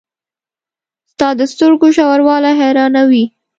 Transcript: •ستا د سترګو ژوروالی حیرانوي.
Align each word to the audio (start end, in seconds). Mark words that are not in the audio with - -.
•ستا 1.11 1.27
د 1.39 1.41
سترګو 1.51 1.87
ژوروالی 1.95 2.51
حیرانوي. 2.61 3.25